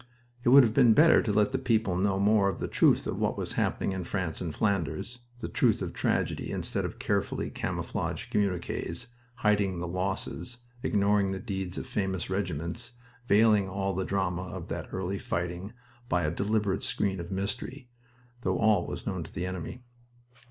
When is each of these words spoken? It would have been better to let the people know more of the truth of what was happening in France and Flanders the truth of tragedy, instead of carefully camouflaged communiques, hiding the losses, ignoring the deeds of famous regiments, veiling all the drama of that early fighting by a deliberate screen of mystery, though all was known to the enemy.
It 0.43 0.49
would 0.49 0.63
have 0.63 0.73
been 0.73 0.95
better 0.95 1.21
to 1.21 1.31
let 1.31 1.51
the 1.51 1.59
people 1.59 1.95
know 1.95 2.17
more 2.19 2.49
of 2.49 2.59
the 2.59 2.67
truth 2.67 3.05
of 3.05 3.19
what 3.19 3.37
was 3.37 3.53
happening 3.53 3.91
in 3.91 4.03
France 4.03 4.41
and 4.41 4.51
Flanders 4.51 5.19
the 5.41 5.47
truth 5.47 5.79
of 5.83 5.93
tragedy, 5.93 6.49
instead 6.49 6.85
of 6.85 6.97
carefully 6.97 7.51
camouflaged 7.51 8.31
communiques, 8.31 9.09
hiding 9.35 9.77
the 9.77 9.87
losses, 9.87 10.57
ignoring 10.81 11.33
the 11.33 11.39
deeds 11.39 11.77
of 11.77 11.85
famous 11.85 12.31
regiments, 12.31 12.93
veiling 13.27 13.69
all 13.69 13.93
the 13.93 14.03
drama 14.03 14.41
of 14.47 14.69
that 14.69 14.91
early 14.91 15.19
fighting 15.19 15.71
by 16.09 16.23
a 16.23 16.31
deliberate 16.31 16.81
screen 16.81 17.19
of 17.19 17.29
mystery, 17.29 17.87
though 18.41 18.57
all 18.57 18.87
was 18.87 19.05
known 19.05 19.21
to 19.21 19.31
the 19.31 19.45
enemy. 19.45 19.83